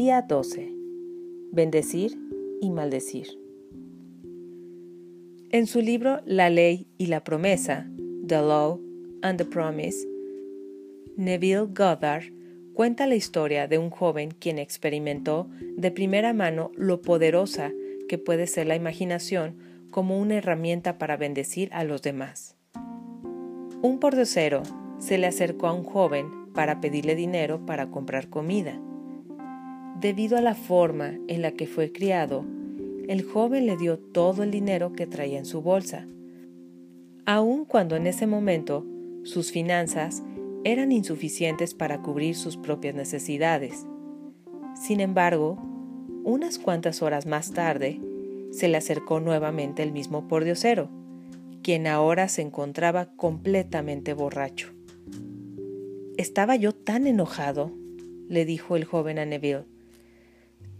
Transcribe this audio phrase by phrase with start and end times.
[0.00, 0.72] Día 12.
[1.50, 2.16] Bendecir
[2.60, 3.26] y maldecir.
[5.50, 7.90] En su libro La ley y la promesa,
[8.24, 8.80] The Law
[9.22, 10.06] and the Promise,
[11.16, 12.32] Neville Goddard
[12.74, 17.72] cuenta la historia de un joven quien experimentó de primera mano lo poderosa
[18.08, 19.56] que puede ser la imaginación
[19.90, 22.54] como una herramienta para bendecir a los demás.
[23.82, 24.62] Un pordiosero
[25.00, 28.80] se le acercó a un joven para pedirle dinero para comprar comida.
[30.00, 32.44] Debido a la forma en la que fue criado,
[33.08, 36.06] el joven le dio todo el dinero que traía en su bolsa,
[37.26, 38.86] aun cuando en ese momento
[39.24, 40.22] sus finanzas
[40.62, 43.86] eran insuficientes para cubrir sus propias necesidades.
[44.76, 45.58] Sin embargo,
[46.22, 48.00] unas cuantas horas más tarde,
[48.52, 50.90] se le acercó nuevamente el mismo pordiosero,
[51.60, 54.68] quien ahora se encontraba completamente borracho.
[56.16, 57.72] Estaba yo tan enojado,
[58.28, 59.64] le dijo el joven a Neville,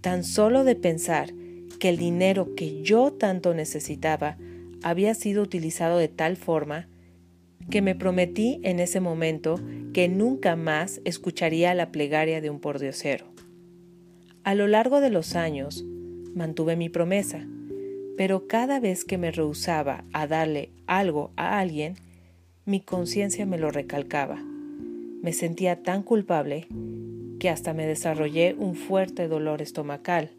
[0.01, 1.33] tan solo de pensar
[1.79, 4.37] que el dinero que yo tanto necesitaba
[4.83, 6.89] había sido utilizado de tal forma
[7.71, 9.61] que me prometí en ese momento
[9.93, 13.27] que nunca más escucharía la plegaria de un pordiosero.
[14.45, 15.85] A lo largo de los años
[16.35, 17.47] mantuve mi promesa,
[18.17, 21.95] pero cada vez que me rehusaba a darle algo a alguien,
[22.65, 24.43] mi conciencia me lo recalcaba.
[25.23, 26.67] Me sentía tan culpable
[27.39, 30.31] que hasta me desarrollé un fuerte dolor estomacal,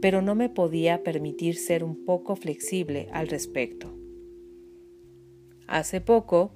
[0.00, 3.94] pero no me podía permitir ser un poco flexible al respecto.
[5.66, 6.54] Hace poco,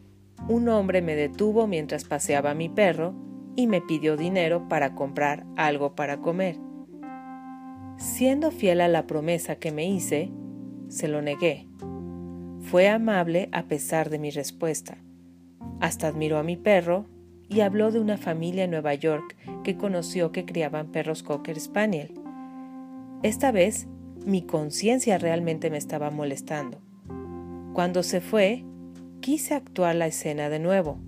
[0.48, 3.14] un hombre me detuvo mientras paseaba mi perro
[3.54, 6.56] y me pidió dinero para comprar algo para comer.
[7.98, 10.32] Siendo fiel a la promesa que me hice,
[10.88, 11.68] se lo negué.
[12.60, 14.98] Fue amable a pesar de mi respuesta.
[15.80, 17.06] Hasta admiró a mi perro
[17.52, 22.12] y habló de una familia en Nueva York que conoció que criaban perros Cocker Spaniel.
[23.22, 23.86] Esta vez
[24.24, 26.80] mi conciencia realmente me estaba molestando.
[27.74, 28.64] Cuando se fue,
[29.20, 30.98] quise actuar la escena de nuevo.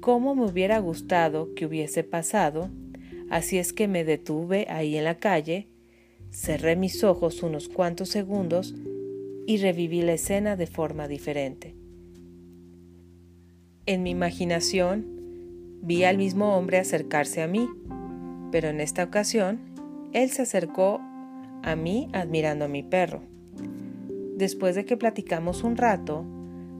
[0.00, 2.70] Cómo me hubiera gustado que hubiese pasado,
[3.30, 5.68] así es que me detuve ahí en la calle,
[6.30, 8.74] cerré mis ojos unos cuantos segundos
[9.46, 11.74] y reviví la escena de forma diferente.
[13.86, 15.17] En mi imaginación
[15.82, 17.68] Vi al mismo hombre acercarse a mí,
[18.50, 19.60] pero en esta ocasión
[20.12, 21.00] él se acercó
[21.62, 23.22] a mí admirando a mi perro.
[24.36, 26.24] Después de que platicamos un rato,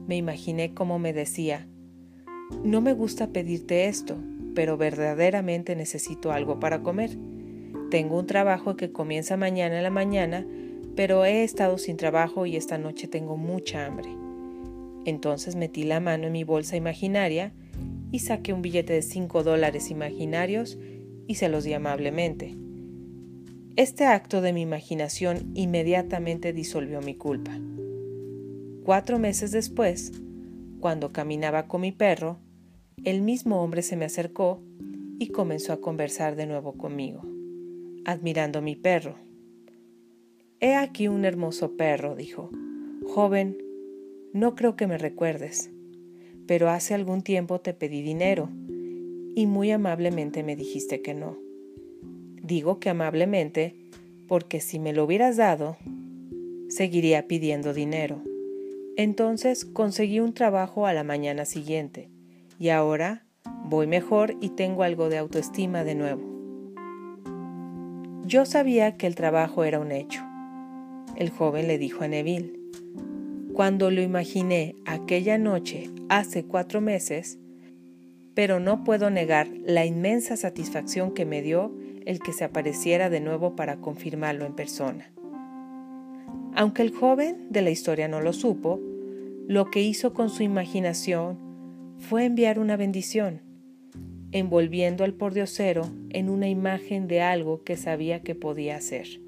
[0.07, 1.67] me imaginé cómo me decía,
[2.63, 4.17] no me gusta pedirte esto,
[4.55, 7.11] pero verdaderamente necesito algo para comer.
[7.91, 10.45] Tengo un trabajo que comienza mañana en la mañana,
[10.95, 14.09] pero he estado sin trabajo y esta noche tengo mucha hambre.
[15.05, 17.53] Entonces metí la mano en mi bolsa imaginaria
[18.11, 20.77] y saqué un billete de 5 dólares imaginarios
[21.27, 22.55] y se los di amablemente.
[23.75, 27.57] Este acto de mi imaginación inmediatamente disolvió mi culpa.
[28.83, 30.11] Cuatro meses después,
[30.79, 32.39] cuando caminaba con mi perro,
[33.03, 34.61] el mismo hombre se me acercó
[35.19, 37.21] y comenzó a conversar de nuevo conmigo,
[38.05, 39.17] admirando mi perro.
[40.59, 42.49] He aquí un hermoso perro, dijo.
[43.05, 43.57] Joven,
[44.33, 45.71] no creo que me recuerdes
[46.49, 48.49] pero hace algún tiempo te pedí dinero
[49.35, 51.37] y muy amablemente me dijiste que no.
[52.41, 53.75] Digo que amablemente
[54.27, 55.77] porque si me lo hubieras dado,
[56.67, 58.23] seguiría pidiendo dinero.
[58.97, 62.09] Entonces conseguí un trabajo a la mañana siguiente
[62.57, 63.27] y ahora
[63.65, 66.23] voy mejor y tengo algo de autoestima de nuevo.
[68.25, 70.23] Yo sabía que el trabajo era un hecho.
[71.15, 72.58] El joven le dijo a Neville,
[73.59, 77.39] cuando lo imaginé aquella noche hace cuatro meses,
[78.33, 81.75] pero no puedo negar la inmensa satisfacción que me dio
[82.05, 85.11] el que se apareciera de nuevo para confirmarlo en persona.
[86.55, 88.79] Aunque el joven de la historia no lo supo,
[89.45, 91.37] lo que hizo con su imaginación
[91.97, 93.41] fue enviar una bendición,
[94.31, 95.81] envolviendo al pordiosero
[96.11, 99.19] en una imagen de algo que sabía que podía hacer.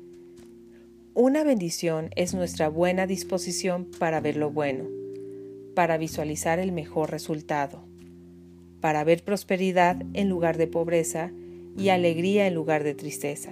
[1.14, 4.86] Una bendición es nuestra buena disposición para ver lo bueno,
[5.76, 7.84] para visualizar el mejor resultado,
[8.80, 11.34] para ver prosperidad en lugar de pobreza
[11.78, 13.52] y alegría en lugar de tristeza.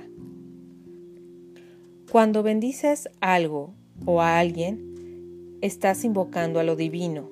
[2.09, 3.73] Cuando bendices algo
[4.05, 7.29] o a alguien, estás invocando a lo divino.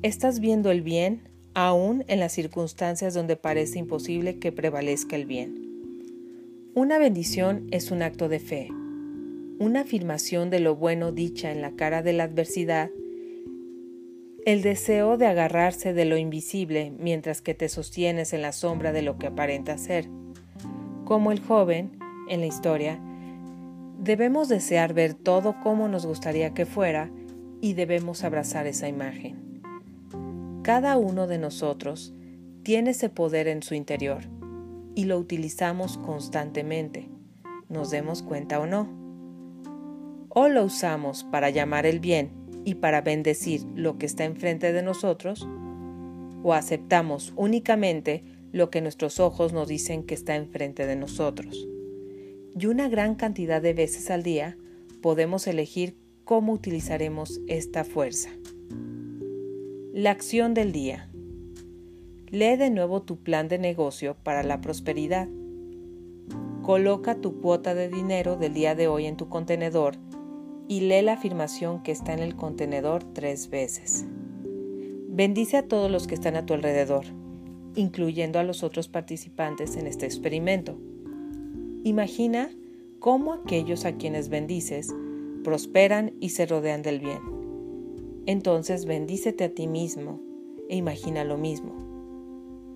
[0.00, 5.60] Estás viendo el bien aún en las circunstancias donde parece imposible que prevalezca el bien.
[6.74, 8.70] Una bendición es un acto de fe
[9.58, 12.90] una afirmación de lo bueno dicha en la cara de la adversidad,
[14.44, 19.02] el deseo de agarrarse de lo invisible mientras que te sostienes en la sombra de
[19.02, 20.08] lo que aparenta ser.
[21.04, 21.92] Como el joven
[22.28, 23.00] en la historia,
[23.98, 27.10] debemos desear ver todo como nos gustaría que fuera
[27.60, 29.62] y debemos abrazar esa imagen.
[30.62, 32.12] Cada uno de nosotros
[32.62, 34.24] tiene ese poder en su interior
[34.94, 37.08] y lo utilizamos constantemente,
[37.68, 39.03] nos demos cuenta o no.
[40.36, 42.32] O lo usamos para llamar el bien
[42.64, 45.46] y para bendecir lo que está enfrente de nosotros,
[46.42, 51.68] o aceptamos únicamente lo que nuestros ojos nos dicen que está enfrente de nosotros.
[52.58, 54.58] Y una gran cantidad de veces al día
[55.02, 58.30] podemos elegir cómo utilizaremos esta fuerza.
[59.92, 61.10] La acción del día.
[62.26, 65.28] Lee de nuevo tu plan de negocio para la prosperidad.
[66.62, 69.96] Coloca tu cuota de dinero del día de hoy en tu contenedor
[70.68, 74.06] y lee la afirmación que está en el contenedor tres veces.
[75.08, 77.04] Bendice a todos los que están a tu alrededor
[77.76, 80.78] incluyendo a los otros participantes en este experimento.
[81.82, 82.50] Imagina
[82.98, 84.94] cómo aquellos a quienes bendices
[85.42, 87.20] prosperan y se rodean del bien.
[88.26, 90.20] Entonces bendícete a ti mismo
[90.68, 91.74] e imagina lo mismo.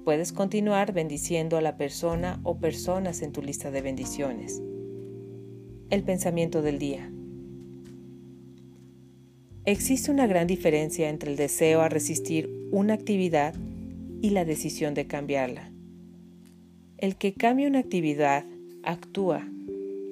[0.04, 4.62] Puedes continuar bendiciendo a la persona o personas en tu lista de bendiciones.
[5.90, 7.10] El pensamiento del día.
[9.64, 13.54] Existe una gran diferencia entre el deseo a resistir una actividad
[14.22, 15.70] y la decisión de cambiarla.
[16.98, 18.44] El que cambia una actividad
[18.82, 19.46] actúa,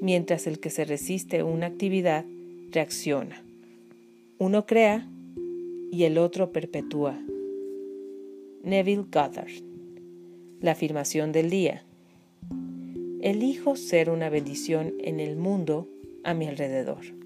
[0.00, 2.25] mientras el que se resiste una actividad
[2.70, 3.43] reacciona.
[4.38, 5.08] Uno crea
[5.90, 7.19] y el otro perpetúa.
[8.62, 9.62] Neville Goddard.
[10.60, 11.84] La afirmación del día.
[13.20, 15.88] Elijo ser una bendición en el mundo
[16.25, 17.25] a mi alrededor.